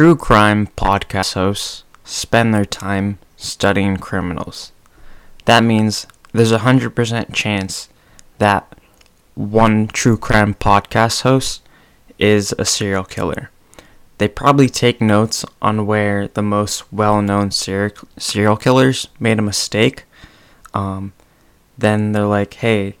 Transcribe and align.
True 0.00 0.16
crime 0.16 0.66
podcast 0.78 1.34
hosts 1.34 1.84
spend 2.04 2.54
their 2.54 2.64
time 2.64 3.18
studying 3.36 3.98
criminals. 3.98 4.72
That 5.44 5.62
means 5.62 6.06
there's 6.32 6.52
a 6.52 6.60
100% 6.60 7.34
chance 7.34 7.90
that 8.38 8.78
one 9.34 9.88
true 9.88 10.16
crime 10.16 10.54
podcast 10.54 11.20
host 11.20 11.60
is 12.18 12.54
a 12.58 12.64
serial 12.64 13.04
killer. 13.04 13.50
They 14.16 14.26
probably 14.26 14.70
take 14.70 15.02
notes 15.02 15.44
on 15.60 15.84
where 15.84 16.28
the 16.28 16.40
most 16.40 16.90
well 16.90 17.20
known 17.20 17.50
serial, 17.50 17.94
serial 18.16 18.56
killers 18.56 19.06
made 19.18 19.38
a 19.38 19.42
mistake. 19.42 20.04
Um, 20.72 21.12
then 21.76 22.12
they're 22.12 22.24
like, 22.24 22.54
hey, 22.54 22.96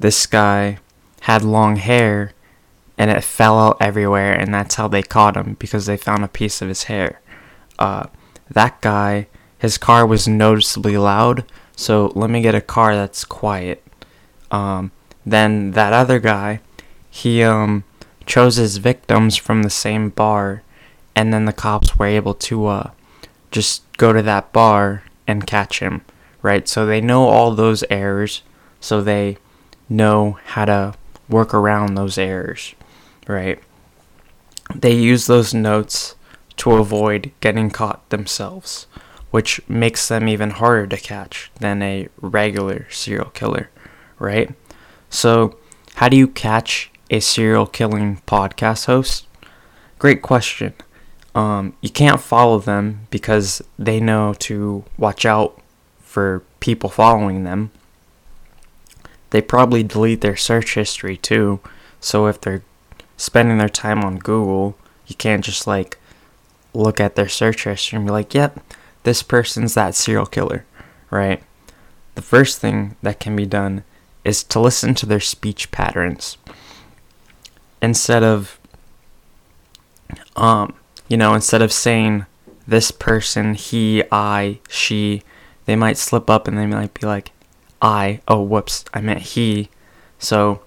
this 0.00 0.24
guy 0.24 0.78
had 1.20 1.42
long 1.42 1.76
hair 1.76 2.32
and 2.98 3.10
it 3.10 3.24
fell 3.24 3.58
out 3.58 3.76
everywhere, 3.80 4.32
and 4.32 4.52
that's 4.52 4.76
how 4.76 4.88
they 4.88 5.02
caught 5.02 5.36
him 5.36 5.56
because 5.58 5.86
they 5.86 5.96
found 5.96 6.24
a 6.24 6.28
piece 6.28 6.62
of 6.62 6.68
his 6.68 6.84
hair. 6.84 7.20
Uh, 7.78 8.06
that 8.50 8.80
guy, 8.80 9.26
his 9.58 9.78
car 9.78 10.06
was 10.06 10.28
noticeably 10.28 10.96
loud, 10.96 11.44
so 11.76 12.12
let 12.14 12.30
me 12.30 12.42
get 12.42 12.54
a 12.54 12.60
car 12.60 12.94
that's 12.94 13.24
quiet. 13.24 13.82
Um, 14.50 14.92
then 15.24 15.72
that 15.72 15.92
other 15.92 16.18
guy, 16.18 16.60
he 17.10 17.42
um, 17.42 17.84
chose 18.26 18.56
his 18.56 18.76
victims 18.76 19.36
from 19.36 19.62
the 19.62 19.70
same 19.70 20.10
bar, 20.10 20.62
and 21.14 21.32
then 21.32 21.44
the 21.44 21.52
cops 21.52 21.96
were 21.96 22.06
able 22.06 22.34
to 22.34 22.66
uh, 22.66 22.90
just 23.50 23.82
go 23.96 24.12
to 24.12 24.22
that 24.22 24.52
bar 24.52 25.04
and 25.26 25.46
catch 25.46 25.80
him, 25.80 26.02
right? 26.42 26.68
So 26.68 26.86
they 26.86 27.00
know 27.00 27.28
all 27.28 27.54
those 27.54 27.84
errors, 27.90 28.42
so 28.80 29.00
they 29.00 29.38
know 29.88 30.38
how 30.44 30.64
to 30.64 30.94
work 31.28 31.54
around 31.54 31.94
those 31.94 32.18
errors, 32.18 32.74
right? 33.26 33.58
They 34.74 34.92
use 34.92 35.26
those 35.26 35.52
notes 35.52 36.14
to 36.58 36.72
avoid 36.72 37.32
getting 37.40 37.70
caught 37.70 38.08
themselves, 38.10 38.86
which 39.30 39.60
makes 39.68 40.08
them 40.08 40.28
even 40.28 40.50
harder 40.50 40.86
to 40.86 40.96
catch 40.96 41.50
than 41.58 41.82
a 41.82 42.08
regular 42.20 42.86
serial 42.90 43.30
killer, 43.30 43.70
right? 44.18 44.50
So, 45.10 45.58
how 45.96 46.08
do 46.08 46.16
you 46.16 46.28
catch 46.28 46.90
a 47.10 47.20
serial 47.20 47.66
killing 47.66 48.22
podcast 48.26 48.86
host? 48.86 49.26
Great 49.98 50.22
question. 50.22 50.74
Um, 51.34 51.74
you 51.80 51.90
can't 51.90 52.20
follow 52.20 52.58
them 52.58 53.06
because 53.10 53.62
they 53.78 54.00
know 54.00 54.34
to 54.40 54.84
watch 54.98 55.24
out 55.24 55.60
for 56.00 56.42
people 56.60 56.90
following 56.90 57.44
them. 57.44 57.70
They 59.30 59.40
probably 59.40 59.82
delete 59.82 60.20
their 60.20 60.36
search 60.36 60.74
history 60.74 61.16
too, 61.16 61.60
so 62.00 62.26
if 62.26 62.40
they're 62.40 62.62
spending 63.22 63.58
their 63.58 63.68
time 63.68 64.02
on 64.02 64.18
Google, 64.18 64.76
you 65.06 65.14
can't 65.14 65.44
just 65.44 65.64
like 65.64 65.96
look 66.74 66.98
at 66.98 67.14
their 67.14 67.28
search 67.28 67.62
history 67.62 67.96
and 67.96 68.06
be 68.06 68.10
like, 68.10 68.34
yep, 68.34 68.58
this 69.04 69.22
person's 69.22 69.74
that 69.74 69.94
serial 69.94 70.26
killer, 70.26 70.64
right? 71.08 71.40
The 72.16 72.22
first 72.22 72.58
thing 72.58 72.96
that 73.00 73.20
can 73.20 73.36
be 73.36 73.46
done 73.46 73.84
is 74.24 74.42
to 74.42 74.58
listen 74.58 74.94
to 74.96 75.06
their 75.06 75.20
speech 75.20 75.70
patterns 75.70 76.36
instead 77.80 78.24
of 78.24 78.58
um 80.36 80.74
you 81.08 81.16
know 81.16 81.34
instead 81.34 81.62
of 81.62 81.72
saying 81.72 82.24
this 82.66 82.92
person 82.92 83.54
he 83.54 84.04
i 84.12 84.58
she 84.68 85.22
they 85.64 85.74
might 85.74 85.98
slip 85.98 86.30
up 86.30 86.46
and 86.46 86.56
they 86.56 86.66
might 86.66 86.94
be 86.94 87.04
like 87.04 87.32
i 87.80 88.20
oh 88.28 88.40
whoops 88.40 88.84
i 88.94 89.00
meant 89.00 89.20
he 89.20 89.68
so 90.20 90.62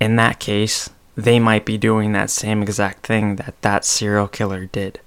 in 0.00 0.16
that 0.16 0.40
case 0.40 0.88
they 1.16 1.38
might 1.38 1.64
be 1.64 1.78
doing 1.78 2.12
that 2.12 2.30
same 2.30 2.62
exact 2.62 3.06
thing 3.06 3.36
that 3.36 3.60
that 3.62 3.84
serial 3.84 4.28
killer 4.28 4.66
did 4.66 5.00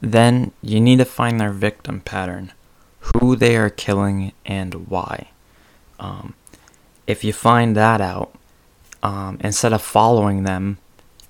then 0.00 0.52
you 0.62 0.80
need 0.80 0.98
to 0.98 1.04
find 1.04 1.40
their 1.40 1.50
victim 1.50 2.00
pattern 2.00 2.52
who 3.16 3.34
they 3.34 3.56
are 3.56 3.70
killing 3.70 4.32
and 4.46 4.88
why 4.88 5.28
um, 5.98 6.34
if 7.06 7.24
you 7.24 7.32
find 7.32 7.76
that 7.76 8.00
out 8.00 8.32
um, 9.02 9.38
instead 9.40 9.72
of 9.72 9.82
following 9.82 10.42
them 10.42 10.78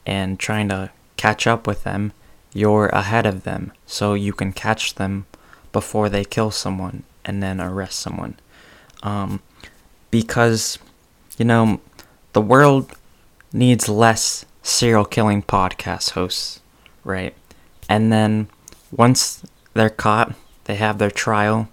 and 0.07 0.39
trying 0.39 0.69
to 0.69 0.91
catch 1.17 1.47
up 1.47 1.67
with 1.67 1.85
them, 1.85 2.13
you're 2.53 2.87
ahead 2.89 3.27
of 3.27 3.45
them 3.45 3.73
so 3.87 4.15
you 4.15 4.33
can 4.33 4.53
catch 4.53 4.95
them 4.95 5.27
before 5.73 6.09
they 6.09 6.25
kill 6.25 6.51
someone 6.51 7.05
and 7.25 7.43
then 7.43 7.61
arrest 7.61 7.99
someone. 7.99 8.37
Um, 9.03 9.41
because, 10.11 10.79
you 11.37 11.45
know, 11.45 11.81
the 12.33 12.41
world 12.41 12.97
needs 13.53 13.89
less 13.89 14.45
serial 14.63 15.05
killing 15.05 15.43
podcast 15.43 16.11
hosts, 16.11 16.61
right? 17.05 17.35
And 17.89 18.13
then 18.13 18.49
once 18.91 19.43
they're 19.75 19.91
caught, 19.91 20.35
they 20.65 20.77
have 20.77 20.99
their 20.99 21.11
trial, 21.11 21.69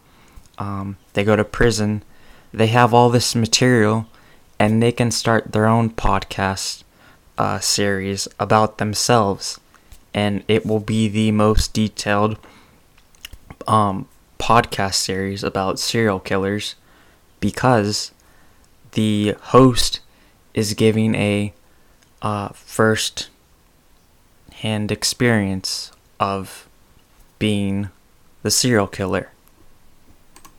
um, 0.58 0.98
they 1.14 1.24
go 1.24 1.36
to 1.36 1.44
prison, 1.44 2.04
they 2.54 2.68
have 2.68 2.94
all 2.94 3.10
this 3.10 3.36
material 3.36 4.08
and 4.60 4.82
they 4.82 4.92
can 4.92 5.12
start 5.12 5.52
their 5.52 5.66
own 5.66 5.90
podcast 5.90 6.84
uh, 7.38 7.60
series 7.60 8.28
about 8.40 8.78
themselves, 8.78 9.60
and 10.14 10.44
it 10.48 10.66
will 10.66 10.80
be 10.80 11.08
the 11.10 11.32
most 11.32 11.74
detailed 11.74 12.38
um, 13.68 14.08
podcast 14.40 14.96
series 14.96 15.44
about 15.44 15.80
serial 15.80 16.20
killers 16.20 16.76
because 17.40 18.12
the 18.94 19.36
host 19.42 20.00
is 20.54 20.74
giving 20.74 21.16
a 21.16 21.54
uh, 22.22 22.50
first 22.50 23.30
hand 24.54 24.92
experience 24.92 25.92
of 26.20 26.68
being 27.40 27.90
the 28.44 28.52
serial 28.52 28.88
killer. 28.88 29.32